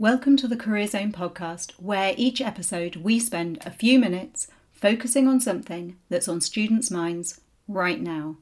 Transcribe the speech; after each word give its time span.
Welcome 0.00 0.36
to 0.36 0.46
the 0.46 0.56
Career 0.56 0.86
Zone 0.86 1.10
podcast, 1.10 1.72
where 1.72 2.14
each 2.16 2.40
episode 2.40 2.94
we 2.94 3.18
spend 3.18 3.58
a 3.66 3.72
few 3.72 3.98
minutes 3.98 4.46
focusing 4.70 5.26
on 5.26 5.40
something 5.40 5.96
that's 6.08 6.28
on 6.28 6.40
students' 6.40 6.88
minds 6.88 7.40
right 7.66 8.00
now. 8.00 8.36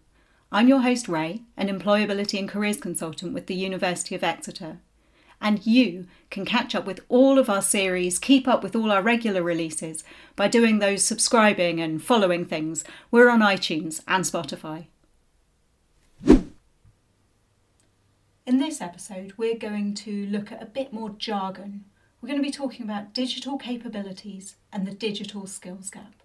I'm 0.53 0.69
your 0.69 0.83
host, 0.83 1.09
Ray, 1.09 1.45
an 1.57 1.69
employability 1.69 2.39
and 2.39 2.47
careers 2.47 2.77
consultant 2.77 3.33
with 3.33 3.47
the 3.47 3.55
University 3.55 4.15
of 4.15 4.23
Exeter. 4.23 4.81
And 5.41 5.67
you 5.67 6.07
can 6.29 6.45
catch 6.45 6.75
up 6.75 6.85
with 6.85 7.01
all 7.09 7.39
of 7.39 7.49
our 7.49 7.63
series, 7.63 8.19
keep 8.19 8.47
up 8.47 8.63
with 8.63 8.77
all 8.77 8.93
our 8.93 9.01
regular 9.01 9.43
releases 9.43 10.05
by 10.37 10.49
doing 10.49 10.79
those 10.79 11.05
subscribing 11.05 11.81
and 11.81 12.05
following 12.05 12.45
things. 12.45 12.85
We're 13.11 13.31
on 13.31 13.41
iTunes 13.41 14.03
and 14.07 14.25
Spotify. 14.25 14.89
In 18.47 18.59
this 18.59 18.81
episode, 18.81 19.33
we're 19.37 19.59
going 19.59 19.95
to 19.95 20.25
look 20.27 20.53
at 20.53 20.63
a 20.63 20.67
bit 20.67 20.93
more 20.93 21.11
jargon. 21.11 21.85
We're 22.21 22.29
going 22.29 22.41
to 22.41 22.47
be 22.47 22.53
talking 22.53 22.85
about 22.85 23.13
digital 23.13 23.59
capabilities 23.59 24.55
and 24.73 24.87
the 24.87 24.95
digital 24.95 25.49
skills 25.49 25.91
gap. 25.91 26.23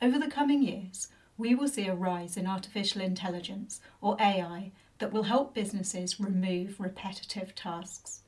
Over 0.00 0.20
the 0.20 0.30
coming 0.30 0.62
years, 0.62 1.08
we 1.36 1.56
will 1.56 1.66
see 1.66 1.88
a 1.88 1.94
rise 1.94 2.36
in 2.36 2.46
artificial 2.46 3.02
intelligence, 3.02 3.80
or 4.00 4.16
AI, 4.20 4.70
that 5.00 5.12
will 5.12 5.24
help 5.24 5.54
businesses 5.54 6.20
remove 6.20 6.78
repetitive 6.78 7.52
tasks. 7.56 8.20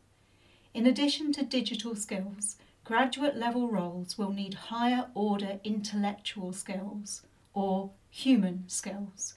In 0.75 0.85
addition 0.85 1.33
to 1.35 1.45
digital 1.45 1.95
skills, 1.95 2.57
graduate 2.83 3.37
level 3.37 3.69
roles 3.69 4.19
will 4.19 4.33
need 4.33 4.55
higher 4.55 5.07
order 5.15 5.61
intellectual 5.63 6.53
skills, 6.53 7.23
or 7.55 7.91
human 8.11 8.65
skills. 8.67 9.35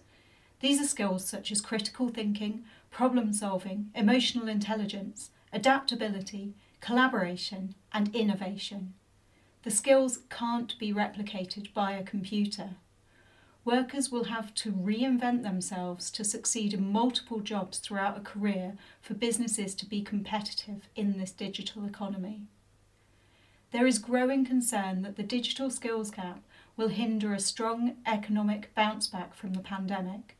These 0.59 0.81
are 0.81 0.87
skills 0.87 1.25
such 1.25 1.51
as 1.51 1.59
critical 1.59 2.07
thinking, 2.07 2.63
problem 2.93 3.33
solving, 3.33 3.89
emotional 3.95 4.47
intelligence, 4.47 5.31
adaptability, 5.51 6.53
collaboration, 6.79 7.73
and 7.91 8.15
innovation. 8.15 8.93
The 9.63 9.71
skills 9.71 10.19
can't 10.29 10.77
be 10.77 10.93
replicated 10.93 11.73
by 11.73 11.93
a 11.93 12.03
computer. 12.03 12.75
Workers 13.65 14.11
will 14.11 14.25
have 14.25 14.53
to 14.55 14.71
reinvent 14.71 15.41
themselves 15.41 16.11
to 16.11 16.23
succeed 16.23 16.73
in 16.73 16.91
multiple 16.91 17.39
jobs 17.39 17.79
throughout 17.79 18.17
a 18.17 18.21
career 18.21 18.73
for 19.01 19.13
businesses 19.13 19.73
to 19.75 19.85
be 19.85 20.01
competitive 20.01 20.87
in 20.95 21.17
this 21.17 21.31
digital 21.31 21.85
economy. 21.85 22.41
There 23.71 23.87
is 23.87 23.97
growing 23.97 24.45
concern 24.45 25.01
that 25.01 25.15
the 25.15 25.23
digital 25.23 25.71
skills 25.71 26.11
gap 26.11 26.43
will 26.77 26.89
hinder 26.89 27.33
a 27.33 27.39
strong 27.39 27.95
economic 28.05 28.75
bounce 28.75 29.07
back 29.07 29.33
from 29.33 29.53
the 29.53 29.61
pandemic. 29.61 30.35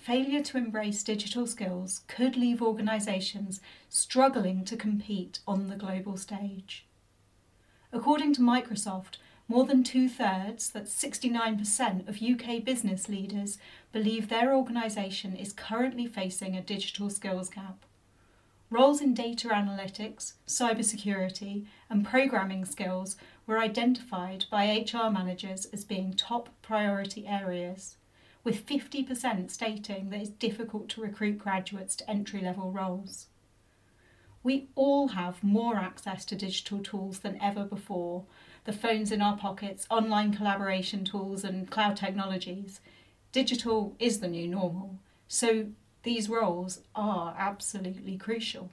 Failure 0.00 0.40
to 0.40 0.56
embrace 0.56 1.02
digital 1.02 1.46
skills 1.46 2.00
could 2.08 2.34
leave 2.34 2.62
organisations 2.62 3.60
struggling 3.90 4.64
to 4.64 4.74
compete 4.74 5.40
on 5.46 5.68
the 5.68 5.76
global 5.76 6.16
stage. 6.16 6.86
According 7.92 8.32
to 8.34 8.40
Microsoft, 8.40 9.18
more 9.46 9.66
than 9.66 9.84
two 9.84 10.08
thirds, 10.08 10.70
that's 10.70 10.90
69% 11.04 12.08
of 12.08 12.22
UK 12.22 12.64
business 12.64 13.10
leaders, 13.10 13.58
believe 13.92 14.30
their 14.30 14.54
organisation 14.54 15.36
is 15.36 15.52
currently 15.52 16.06
facing 16.06 16.56
a 16.56 16.62
digital 16.62 17.10
skills 17.10 17.50
gap. 17.50 17.84
Roles 18.70 19.02
in 19.02 19.12
data 19.12 19.48
analytics, 19.48 20.32
cybersecurity, 20.46 21.66
and 21.90 22.06
programming 22.06 22.64
skills 22.64 23.16
were 23.46 23.58
identified 23.58 24.46
by 24.50 24.64
HR 24.64 25.10
managers 25.10 25.66
as 25.74 25.84
being 25.84 26.14
top 26.14 26.48
priority 26.62 27.26
areas 27.26 27.96
with 28.42 28.66
50% 28.66 29.50
stating 29.50 30.10
that 30.10 30.20
it's 30.20 30.30
difficult 30.30 30.88
to 30.90 31.00
recruit 31.00 31.38
graduates 31.38 31.94
to 31.96 32.10
entry 32.10 32.40
level 32.40 32.70
roles. 32.70 33.26
We 34.42 34.68
all 34.74 35.08
have 35.08 35.44
more 35.44 35.76
access 35.76 36.24
to 36.26 36.34
digital 36.34 36.78
tools 36.78 37.18
than 37.18 37.40
ever 37.42 37.64
before 37.64 38.24
the 38.64 38.72
phones 38.72 39.12
in 39.12 39.20
our 39.20 39.36
pockets, 39.36 39.86
online 39.90 40.34
collaboration 40.34 41.04
tools, 41.04 41.44
and 41.44 41.70
cloud 41.70 41.96
technologies. 41.96 42.80
Digital 43.32 43.94
is 43.98 44.20
the 44.20 44.28
new 44.28 44.48
normal, 44.48 44.98
so 45.28 45.66
these 46.02 46.28
roles 46.28 46.80
are 46.94 47.34
absolutely 47.38 48.16
crucial. 48.16 48.70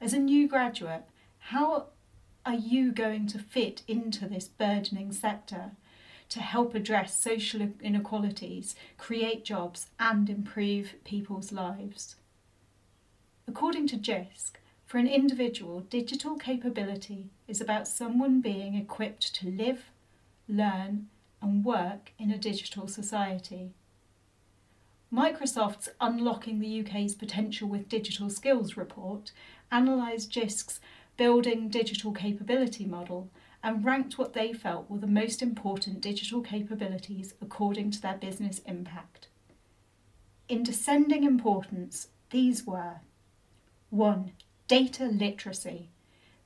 As 0.00 0.14
a 0.14 0.18
new 0.18 0.48
graduate, 0.48 1.04
how 1.38 1.86
are 2.46 2.54
you 2.54 2.92
going 2.92 3.26
to 3.28 3.38
fit 3.38 3.82
into 3.86 4.26
this 4.26 4.48
burgeoning 4.48 5.12
sector? 5.12 5.72
To 6.30 6.40
help 6.40 6.74
address 6.74 7.20
social 7.20 7.68
inequalities, 7.82 8.74
create 8.96 9.44
jobs, 9.44 9.90
and 9.98 10.30
improve 10.30 10.94
people's 11.04 11.52
lives. 11.52 12.16
According 13.46 13.88
to 13.88 13.96
JISC, 13.96 14.52
for 14.86 14.98
an 14.98 15.06
individual, 15.06 15.80
digital 15.80 16.36
capability 16.36 17.30
is 17.46 17.60
about 17.60 17.86
someone 17.86 18.40
being 18.40 18.74
equipped 18.74 19.34
to 19.36 19.48
live, 19.48 19.90
learn, 20.48 21.08
and 21.42 21.64
work 21.64 22.12
in 22.18 22.30
a 22.30 22.38
digital 22.38 22.88
society. 22.88 23.72
Microsoft's 25.12 25.88
Unlocking 26.00 26.60
the 26.60 26.80
UK's 26.80 27.14
Potential 27.14 27.68
with 27.68 27.88
Digital 27.88 28.30
Skills 28.30 28.76
report 28.76 29.32
analysed 29.72 30.30
JISC's 30.30 30.80
Building 31.16 31.68
Digital 31.68 32.12
Capability 32.12 32.84
model 32.84 33.28
and 33.62 33.84
ranked 33.84 34.18
what 34.18 34.32
they 34.32 34.52
felt 34.52 34.88
were 34.90 34.98
the 34.98 35.06
most 35.06 35.42
important 35.42 36.00
digital 36.00 36.40
capabilities 36.40 37.34
according 37.40 37.90
to 37.90 38.00
their 38.00 38.16
business 38.16 38.60
impact. 38.66 39.28
In 40.48 40.62
descending 40.62 41.24
importance, 41.24 42.08
these 42.30 42.66
were 42.66 43.00
1. 43.90 44.32
Data 44.66 45.04
literacy, 45.04 45.88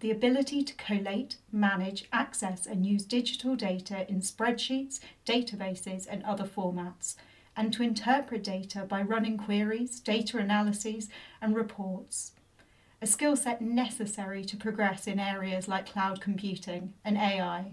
the 0.00 0.10
ability 0.10 0.62
to 0.64 0.74
collate, 0.74 1.36
manage, 1.52 2.06
access, 2.12 2.66
and 2.66 2.84
use 2.84 3.04
digital 3.04 3.54
data 3.54 4.08
in 4.10 4.20
spreadsheets, 4.20 4.98
databases, 5.26 6.06
and 6.10 6.22
other 6.24 6.44
formats, 6.44 7.16
and 7.56 7.72
to 7.72 7.82
interpret 7.82 8.42
data 8.42 8.80
by 8.80 9.00
running 9.00 9.38
queries, 9.38 10.00
data 10.00 10.38
analyses, 10.38 11.08
and 11.40 11.54
reports 11.54 12.32
a 13.04 13.06
skill 13.06 13.36
set 13.36 13.60
necessary 13.60 14.42
to 14.46 14.56
progress 14.56 15.06
in 15.06 15.20
areas 15.20 15.68
like 15.68 15.92
cloud 15.92 16.22
computing 16.22 16.94
and 17.04 17.18
AI. 17.18 17.72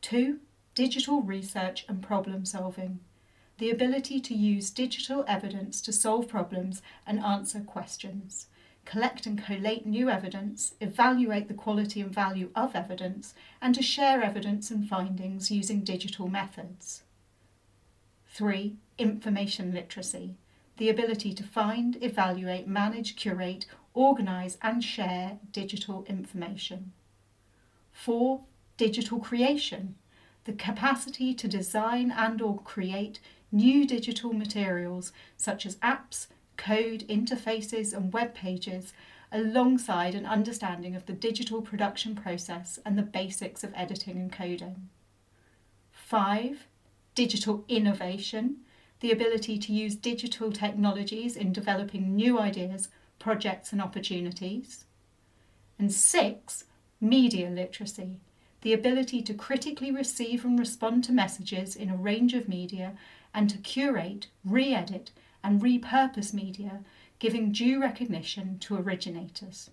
Two, 0.00 0.38
digital 0.76 1.20
research 1.20 1.84
and 1.88 2.00
problem 2.00 2.44
solving. 2.44 3.00
The 3.58 3.72
ability 3.72 4.20
to 4.20 4.34
use 4.34 4.70
digital 4.70 5.24
evidence 5.26 5.80
to 5.80 5.92
solve 5.92 6.28
problems 6.28 6.80
and 7.04 7.18
answer 7.18 7.58
questions, 7.58 8.46
collect 8.84 9.26
and 9.26 9.44
collate 9.44 9.84
new 9.84 10.08
evidence, 10.08 10.74
evaluate 10.80 11.48
the 11.48 11.54
quality 11.54 12.00
and 12.02 12.14
value 12.14 12.50
of 12.54 12.76
evidence, 12.76 13.34
and 13.60 13.74
to 13.74 13.82
share 13.82 14.22
evidence 14.22 14.70
and 14.70 14.88
findings 14.88 15.50
using 15.50 15.80
digital 15.80 16.28
methods. 16.28 17.02
3. 18.28 18.76
Information 18.96 19.74
literacy 19.74 20.36
the 20.76 20.88
ability 20.88 21.32
to 21.34 21.44
find, 21.44 22.02
evaluate, 22.02 22.66
manage, 22.66 23.16
curate, 23.16 23.66
organise, 23.94 24.58
and 24.62 24.82
share 24.82 25.38
digital 25.52 26.04
information. 26.08 26.92
4. 27.92 28.40
Digital 28.76 29.20
creation, 29.20 29.96
the 30.44 30.52
capacity 30.52 31.34
to 31.34 31.46
design 31.46 32.10
and 32.10 32.40
or 32.40 32.58
create 32.62 33.20
new 33.52 33.86
digital 33.86 34.32
materials 34.32 35.12
such 35.36 35.66
as 35.66 35.76
apps, 35.76 36.26
code, 36.56 37.04
interfaces, 37.08 37.92
and 37.92 38.12
web 38.12 38.34
pages, 38.34 38.92
alongside 39.30 40.14
an 40.14 40.26
understanding 40.26 40.94
of 40.94 41.06
the 41.06 41.12
digital 41.12 41.62
production 41.62 42.14
process 42.14 42.78
and 42.84 42.98
the 42.98 43.02
basics 43.02 43.62
of 43.62 43.72
editing 43.74 44.16
and 44.16 44.32
coding. 44.32 44.88
5. 45.92 46.66
Digital 47.14 47.64
innovation, 47.68 48.56
the 49.02 49.10
ability 49.10 49.58
to 49.58 49.72
use 49.72 49.96
digital 49.96 50.52
technologies 50.52 51.36
in 51.36 51.52
developing 51.52 52.14
new 52.14 52.38
ideas, 52.38 52.88
projects, 53.18 53.72
and 53.72 53.82
opportunities. 53.82 54.84
And 55.76 55.92
six, 55.92 56.64
media 57.00 57.50
literacy, 57.50 58.20
the 58.60 58.72
ability 58.72 59.20
to 59.22 59.34
critically 59.34 59.90
receive 59.90 60.44
and 60.44 60.56
respond 60.56 61.02
to 61.04 61.12
messages 61.12 61.74
in 61.74 61.90
a 61.90 61.96
range 61.96 62.32
of 62.32 62.48
media 62.48 62.92
and 63.34 63.50
to 63.50 63.58
curate, 63.58 64.28
re 64.44 64.72
edit, 64.72 65.10
and 65.42 65.60
repurpose 65.60 66.32
media, 66.32 66.84
giving 67.18 67.50
due 67.50 67.82
recognition 67.82 68.60
to 68.60 68.76
originators. 68.76 69.70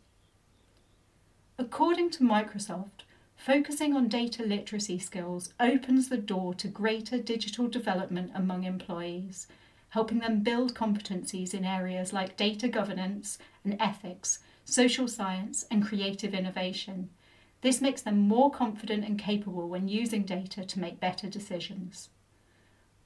According 1.60 2.10
to 2.12 2.24
Microsoft, 2.24 3.04
Focusing 3.40 3.96
on 3.96 4.10
data 4.10 4.44
literacy 4.44 5.00
skills 5.00 5.54
opens 5.62 6.10
the 6.10 6.18
door 6.18 6.54
to 6.56 6.68
greater 6.68 7.18
digital 7.18 7.70
development 7.70 8.32
among 8.36 8.66
employees, 8.66 9.48
helping 9.92 10.20
them 10.20 10.42
build 10.42 10.76
competencies 10.76 11.54
in 11.54 11.64
areas 11.64 12.12
like 12.12 12.36
data 12.36 12.68
governance 12.68 13.38
and 13.64 13.78
ethics, 13.80 14.40
social 14.66 15.08
science, 15.08 15.64
and 15.72 15.88
creative 15.88 16.34
innovation. 16.34 17.10
This 17.62 17.80
makes 17.80 18.02
them 18.02 18.20
more 18.20 18.52
confident 18.52 19.06
and 19.06 19.18
capable 19.18 19.70
when 19.70 19.88
using 19.88 20.24
data 20.24 20.66
to 20.66 20.80
make 20.80 21.00
better 21.00 21.30
decisions. 21.30 22.10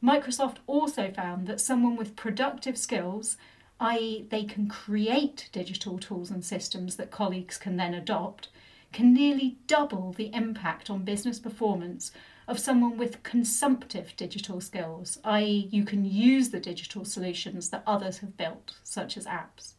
Microsoft 0.04 0.58
also 0.66 1.12
found 1.12 1.46
that 1.46 1.62
someone 1.62 1.96
with 1.96 2.16
productive 2.16 2.76
skills 2.76 3.38
i.e., 3.80 4.26
they 4.30 4.44
can 4.44 4.68
create 4.68 5.50
digital 5.52 6.00
tools 6.00 6.32
and 6.32 6.44
systems 6.44 6.96
that 6.96 7.12
colleagues 7.12 7.58
can 7.58 7.78
then 7.78 7.94
adopt, 7.94 8.48
can 8.94 9.14
nearly 9.14 9.58
double 9.68 10.14
the 10.14 10.34
impact 10.34 10.90
on 10.90 11.04
business 11.04 11.40
performance 11.40 12.12
of 12.48 12.60
someone 12.60 12.98
with 12.98 13.24
consumptive 13.24 14.14
digital 14.16 14.62
skills, 14.62 15.18
i.e., 15.24 15.68
you 15.72 15.84
can 15.84 16.06
use 16.06 16.50
the 16.50 16.60
digital 16.60 17.06
solutions 17.06 17.70
that 17.70 17.84
others 17.88 18.20
have 18.20 18.38
built, 18.38 18.76
such 18.84 19.18
as 19.18 19.26
apps. 19.26 19.74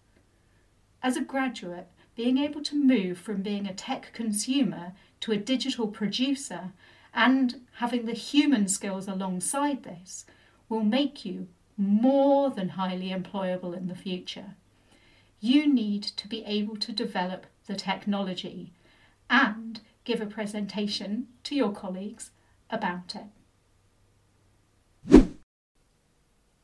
As 1.02 1.16
a 1.16 1.22
graduate, 1.22 1.88
being 2.16 2.38
able 2.38 2.62
to 2.62 2.82
move 2.82 3.18
from 3.18 3.42
being 3.42 3.66
a 3.66 3.74
tech 3.74 4.10
consumer 4.12 4.92
to 5.20 5.32
a 5.32 5.36
digital 5.36 5.88
producer 5.88 6.72
and 7.12 7.60
having 7.76 8.06
the 8.06 8.12
human 8.12 8.68
skills 8.68 9.06
alongside 9.06 9.82
this 9.82 10.24
will 10.68 10.84
make 10.84 11.24
you 11.24 11.48
more 11.76 12.50
than 12.50 12.70
highly 12.70 13.10
employable 13.10 13.76
in 13.76 13.88
the 13.88 13.94
future. 13.94 14.54
You 15.40 15.72
need 15.72 16.02
to 16.02 16.28
be 16.28 16.44
able 16.44 16.76
to 16.76 16.92
develop 16.92 17.46
the 17.66 17.74
technology 17.74 18.72
and 19.28 19.80
give 20.04 20.20
a 20.20 20.26
presentation 20.26 21.28
to 21.44 21.54
your 21.54 21.72
colleagues 21.72 22.30
about 22.70 23.14
it. 23.14 23.24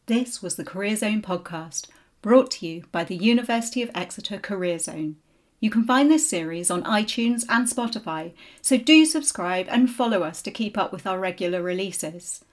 This 0.06 0.42
was 0.42 0.56
the 0.56 0.64
Career 0.64 0.96
Zone 0.96 1.22
podcast, 1.22 1.86
brought 2.20 2.50
to 2.52 2.66
you 2.66 2.84
by 2.90 3.04
the 3.04 3.16
University 3.16 3.80
of 3.82 3.90
Exeter 3.94 4.38
Career 4.38 4.78
Zone. 4.78 5.16
You 5.60 5.70
can 5.70 5.84
find 5.84 6.10
this 6.10 6.28
series 6.28 6.70
on 6.70 6.82
iTunes 6.82 7.44
and 7.48 7.68
Spotify, 7.68 8.32
so 8.60 8.76
do 8.76 9.04
subscribe 9.04 9.66
and 9.68 9.90
follow 9.90 10.22
us 10.22 10.42
to 10.42 10.50
keep 10.50 10.76
up 10.76 10.92
with 10.92 11.06
our 11.06 11.20
regular 11.20 11.62
releases. 11.62 12.44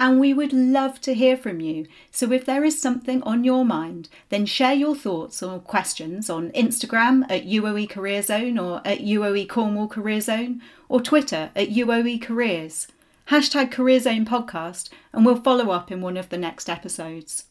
And 0.00 0.18
we 0.18 0.32
would 0.32 0.54
love 0.54 0.98
to 1.02 1.12
hear 1.12 1.36
from 1.36 1.60
you. 1.60 1.86
So 2.10 2.32
if 2.32 2.46
there 2.46 2.64
is 2.64 2.80
something 2.80 3.22
on 3.22 3.44
your 3.44 3.66
mind, 3.66 4.08
then 4.30 4.46
share 4.46 4.72
your 4.72 4.96
thoughts 4.96 5.42
or 5.42 5.58
questions 5.58 6.30
on 6.30 6.52
Instagram 6.52 7.24
at 7.30 7.44
UOE 7.44 7.90
Career 7.90 8.22
Zone 8.22 8.58
or 8.58 8.80
at 8.86 9.00
UOE 9.00 9.46
Cornwall 9.46 9.88
Career 9.88 10.22
Zone 10.22 10.62
or 10.88 11.02
Twitter 11.02 11.50
at 11.54 11.68
UOE 11.68 12.22
Careers. 12.22 12.88
Hashtag 13.28 13.70
Career 13.70 14.00
Zone 14.00 14.24
Podcast, 14.24 14.88
and 15.12 15.26
we'll 15.26 15.36
follow 15.36 15.70
up 15.70 15.92
in 15.92 16.00
one 16.00 16.16
of 16.16 16.30
the 16.30 16.38
next 16.38 16.70
episodes. 16.70 17.44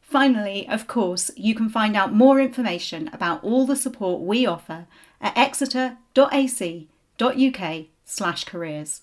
Finally, 0.00 0.68
of 0.68 0.86
course, 0.86 1.32
you 1.36 1.54
can 1.54 1.68
find 1.68 1.96
out 1.96 2.14
more 2.14 2.40
information 2.40 3.10
about 3.12 3.42
all 3.42 3.66
the 3.66 3.76
support 3.76 4.22
we 4.22 4.46
offer 4.46 4.86
at 5.20 5.36
exeter.ac.uk 5.36 5.96
slash 8.04 8.44
careers. 8.44 9.02